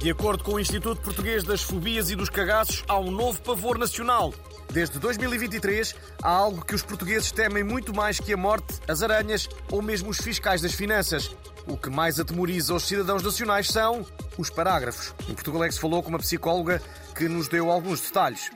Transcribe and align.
De 0.00 0.12
acordo 0.12 0.44
com 0.44 0.52
o 0.52 0.60
Instituto 0.60 1.00
Português 1.02 1.42
das 1.42 1.60
Fobias 1.60 2.08
e 2.08 2.14
dos 2.14 2.28
Cagaços, 2.28 2.84
há 2.86 2.96
um 3.00 3.10
novo 3.10 3.42
pavor 3.42 3.76
nacional. 3.76 4.32
Desde 4.72 4.96
2023, 4.96 5.92
há 6.22 6.30
algo 6.30 6.64
que 6.64 6.72
os 6.72 6.82
portugueses 6.82 7.32
temem 7.32 7.64
muito 7.64 7.92
mais 7.92 8.20
que 8.20 8.32
a 8.32 8.36
morte, 8.36 8.78
as 8.86 9.02
aranhas 9.02 9.48
ou 9.72 9.82
mesmo 9.82 10.10
os 10.10 10.18
fiscais 10.18 10.62
das 10.62 10.72
finanças. 10.72 11.34
O 11.66 11.76
que 11.76 11.90
mais 11.90 12.20
atemoriza 12.20 12.74
os 12.74 12.84
cidadãos 12.84 13.24
nacionais 13.24 13.66
são 13.70 14.06
os 14.38 14.48
parágrafos. 14.48 15.12
Em 15.28 15.34
Portugal 15.34 15.64
é 15.64 15.72
falou 15.72 16.00
com 16.00 16.10
uma 16.10 16.20
psicóloga 16.20 16.80
que 17.16 17.28
nos 17.28 17.48
deu 17.48 17.68
alguns 17.68 18.00
detalhes. 18.00 18.52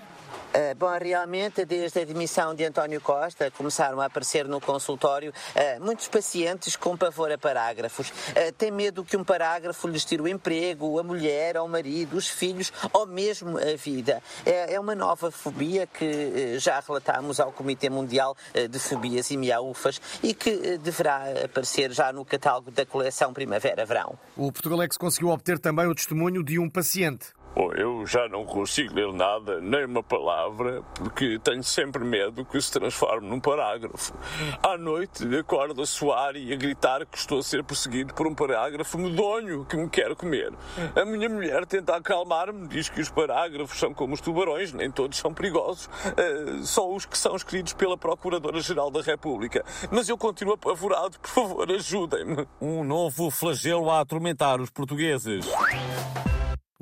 Uh, 0.52 0.74
bom, 0.76 0.90
realmente, 1.00 1.64
desde 1.64 2.00
a 2.00 2.04
demissão 2.04 2.54
de 2.54 2.62
António 2.62 3.00
Costa, 3.00 3.50
começaram 3.50 4.02
a 4.02 4.04
aparecer 4.04 4.46
no 4.46 4.60
consultório 4.60 5.32
uh, 5.32 5.82
muitos 5.82 6.08
pacientes 6.08 6.76
com 6.76 6.94
pavor 6.94 7.32
a 7.32 7.38
parágrafos. 7.38 8.10
Uh, 8.10 8.52
têm 8.58 8.70
medo 8.70 9.02
que 9.02 9.16
um 9.16 9.24
parágrafo 9.24 9.88
lhes 9.88 10.04
tire 10.04 10.20
o 10.20 10.28
emprego, 10.28 10.98
a 10.98 11.02
mulher, 11.02 11.56
o 11.56 11.66
marido, 11.66 12.18
os 12.18 12.28
filhos 12.28 12.70
ou 12.92 13.06
mesmo 13.06 13.56
a 13.56 13.76
vida. 13.76 14.22
É, 14.44 14.74
é 14.74 14.80
uma 14.80 14.94
nova 14.94 15.30
fobia 15.30 15.86
que 15.86 16.58
já 16.58 16.78
relatámos 16.80 17.40
ao 17.40 17.50
Comitê 17.50 17.88
Mundial 17.88 18.36
de 18.70 18.78
Fobias 18.78 19.30
e 19.30 19.38
Miaufas 19.38 20.00
e 20.22 20.34
que 20.34 20.76
deverá 20.78 21.24
aparecer 21.44 21.92
já 21.92 22.12
no 22.12 22.24
catálogo 22.24 22.70
da 22.70 22.84
coleção 22.84 23.32
Primavera-Verão. 23.32 24.18
O 24.36 24.52
Portugalex 24.52 24.96
conseguiu 24.96 25.30
obter 25.30 25.58
também 25.58 25.86
o 25.86 25.94
testemunho 25.94 26.42
de 26.42 26.58
um 26.58 26.68
paciente. 26.68 27.32
Bom, 27.54 27.70
eu 27.74 28.06
já 28.06 28.28
não 28.28 28.44
consigo 28.44 28.94
ler 28.94 29.12
nada, 29.12 29.60
nem 29.60 29.84
uma 29.84 30.02
palavra, 30.02 30.82
porque 30.94 31.38
tenho 31.38 31.62
sempre 31.62 32.02
medo 32.02 32.44
que 32.44 32.60
se 32.60 32.72
transforme 32.72 33.28
num 33.28 33.38
parágrafo. 33.38 34.14
À 34.62 34.78
noite 34.78 35.24
acordo 35.36 35.82
a 35.82 35.86
suar 35.86 36.34
e 36.34 36.52
a 36.52 36.56
gritar 36.56 37.04
que 37.04 37.18
estou 37.18 37.40
a 37.40 37.42
ser 37.42 37.62
perseguido 37.62 38.14
por 38.14 38.26
um 38.26 38.34
parágrafo 38.34 38.96
medonho 38.96 39.66
que 39.66 39.76
me 39.76 39.88
quer 39.88 40.14
comer. 40.16 40.52
A 40.96 41.04
minha 41.04 41.28
mulher 41.28 41.66
tenta 41.66 41.96
acalmar-me, 41.96 42.66
diz 42.68 42.88
que 42.88 43.00
os 43.00 43.10
parágrafos 43.10 43.78
são 43.78 43.92
como 43.92 44.14
os 44.14 44.20
tubarões, 44.20 44.72
nem 44.72 44.90
todos 44.90 45.18
são 45.18 45.34
perigosos, 45.34 45.86
uh, 45.86 46.64
só 46.64 46.90
os 46.90 47.04
que 47.04 47.18
são 47.18 47.36
escritos 47.36 47.74
pela 47.74 47.98
Procuradora-Geral 47.98 48.90
da 48.90 49.02
República. 49.02 49.64
Mas 49.90 50.08
eu 50.08 50.16
continuo 50.16 50.54
apavorado, 50.54 51.18
por 51.18 51.30
favor, 51.30 51.70
ajudem-me. 51.70 52.46
Um 52.60 52.82
novo 52.82 53.30
flagelo 53.30 53.90
a 53.90 54.00
atormentar 54.00 54.60
os 54.60 54.70
portugueses. 54.70 55.46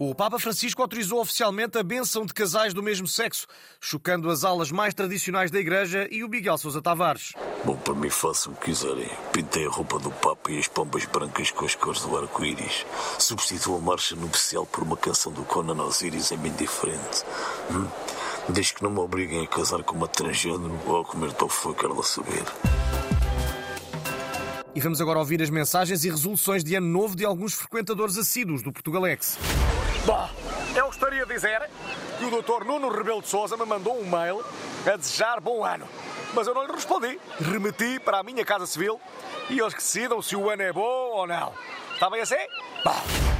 O 0.02 0.14
Papa 0.14 0.38
Francisco 0.38 0.80
autorizou 0.80 1.20
oficialmente 1.20 1.76
a 1.76 1.82
benção 1.82 2.24
de 2.24 2.32
casais 2.32 2.72
do 2.72 2.82
mesmo 2.82 3.06
sexo, 3.06 3.46
chocando 3.78 4.30
as 4.30 4.44
alas 4.44 4.72
mais 4.72 4.94
tradicionais 4.94 5.50
da 5.50 5.60
Igreja 5.60 6.08
e 6.10 6.24
o 6.24 6.28
Miguel 6.30 6.56
Sousa 6.56 6.80
Tavares. 6.80 7.34
Bom, 7.66 7.76
para 7.76 7.92
mim 7.92 8.08
façam 8.08 8.54
o 8.54 8.56
que 8.56 8.70
quiserem. 8.70 9.10
Pintei 9.30 9.66
a 9.66 9.68
roupa 9.68 9.98
do 9.98 10.10
Papa 10.10 10.52
e 10.52 10.58
as 10.58 10.66
pombas 10.66 11.04
brancas 11.04 11.50
com 11.50 11.66
as 11.66 11.74
cores 11.74 12.00
do 12.00 12.16
arco-íris. 12.16 12.86
Substituo 13.18 13.76
a 13.76 13.78
marcha 13.78 14.16
nupcial 14.16 14.64
por 14.64 14.84
uma 14.84 14.96
canção 14.96 15.32
do 15.32 15.44
Conan 15.44 15.82
Osiris, 15.82 16.32
é 16.32 16.36
bem 16.38 16.52
diferente. 16.54 17.22
Hum? 17.70 17.86
Desde 18.48 18.72
que 18.72 18.82
não 18.82 18.90
me 18.90 19.00
obriguem 19.00 19.44
a 19.44 19.46
casar 19.46 19.82
com 19.82 19.96
uma 19.96 20.08
transgênero 20.08 20.80
ou 20.86 21.02
a 21.02 21.04
comer 21.04 21.30
tofu, 21.34 21.74
quero 21.74 21.94
lá 21.94 22.02
saber. 22.02 22.44
E 24.74 24.80
vamos 24.80 25.02
agora 25.02 25.18
ouvir 25.18 25.42
as 25.42 25.50
mensagens 25.50 26.04
e 26.04 26.08
resoluções 26.08 26.64
de 26.64 26.74
ano 26.74 26.86
novo 26.86 27.14
de 27.14 27.26
alguns 27.26 27.52
frequentadores 27.52 28.16
assíduos 28.16 28.62
do 28.62 28.72
Portugalex. 28.72 29.36
Bom, 30.06 30.28
eu 30.74 30.86
gostaria 30.86 31.26
de 31.26 31.34
dizer 31.34 31.68
que 32.18 32.24
o 32.24 32.42
Dr. 32.42 32.64
Nuno 32.64 32.88
Rebelo 32.88 33.20
de 33.20 33.28
Souza 33.28 33.56
me 33.56 33.66
mandou 33.66 34.00
um 34.00 34.08
mail 34.08 34.42
a 34.86 34.96
desejar 34.96 35.40
bom 35.40 35.64
ano. 35.64 35.86
Mas 36.32 36.46
eu 36.46 36.54
não 36.54 36.64
lhe 36.64 36.72
respondi. 36.72 37.20
Remeti 37.38 38.00
para 38.00 38.18
a 38.18 38.22
minha 38.22 38.44
Casa 38.44 38.66
Civil 38.66 38.98
e 39.50 39.58
eles 39.58 39.74
decidam 39.74 40.22
se 40.22 40.34
o 40.34 40.48
ano 40.48 40.62
é 40.62 40.72
bom 40.72 40.80
ou 40.82 41.26
não. 41.26 41.52
Está 41.92 42.08
bem 42.08 42.22
assim? 42.22 42.36
Bom. 42.82 43.39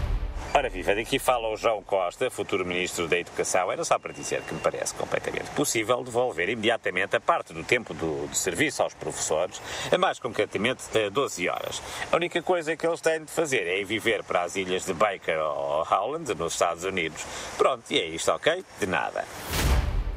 Ora 0.60 0.68
viva, 0.68 0.94
daqui 0.94 1.18
fala 1.18 1.48
o 1.48 1.56
João 1.56 1.82
Costa, 1.82 2.30
futuro 2.30 2.66
Ministro 2.66 3.08
da 3.08 3.18
Educação. 3.18 3.72
Era 3.72 3.82
só 3.82 3.98
para 3.98 4.12
dizer 4.12 4.42
que 4.42 4.52
me 4.52 4.60
parece 4.60 4.92
completamente 4.94 5.48
possível 5.52 6.04
devolver 6.04 6.50
imediatamente 6.50 7.16
a 7.16 7.20
parte 7.20 7.54
do 7.54 7.64
tempo 7.64 7.94
do, 7.94 8.28
de 8.28 8.36
serviço 8.36 8.82
aos 8.82 8.92
professores, 8.92 9.58
mais 9.98 10.18
concretamente 10.18 10.82
12 11.10 11.48
horas. 11.48 11.82
A 12.12 12.16
única 12.16 12.42
coisa 12.42 12.76
que 12.76 12.86
eles 12.86 13.00
têm 13.00 13.24
de 13.24 13.30
fazer 13.30 13.66
é 13.66 13.80
ir 13.80 13.84
viver 13.86 14.22
para 14.22 14.42
as 14.42 14.54
ilhas 14.54 14.84
de 14.84 14.92
Baker 14.92 15.38
ou 15.38 15.82
Howland, 15.90 16.34
nos 16.34 16.52
Estados 16.52 16.84
Unidos. 16.84 17.24
Pronto, 17.56 17.84
e 17.90 17.98
é 17.98 18.04
isto, 18.08 18.30
ok? 18.30 18.62
De 18.78 18.86
nada. 18.86 19.24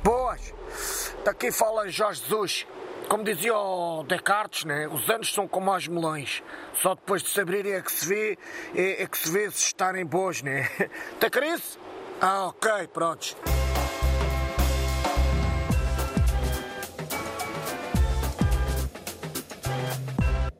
Boas! 0.04 0.52
Daqui 1.24 1.54
fala 1.54 1.88
Jorge 1.88 2.22
Jesus. 2.22 2.68
Como 3.08 3.24
dizia 3.24 3.56
o 3.56 4.04
Descartes, 4.04 4.66
né? 4.66 4.88
os 4.88 5.10
anos 5.10 5.34
são 5.34 5.48
como 5.48 5.76
os 5.76 5.88
melões. 5.88 6.44
Só 6.76 6.96
depois 6.96 7.22
de 7.22 7.30
se 7.30 7.40
abrirem 7.40 7.74
é 7.74 7.82
que 7.82 7.92
se 7.92 8.08
vê, 8.08 8.38
é, 8.76 9.04
é 9.04 9.08
que 9.08 9.18
se 9.18 9.32
vê 9.32 9.50
se 9.52 9.66
estarem 9.66 10.06
bons, 10.06 10.42
né? 10.42 10.68
Tá 11.20 11.30
crise? 11.30 11.78
Ah, 12.22 12.48
ok, 12.48 12.88
prontos. 12.88 13.36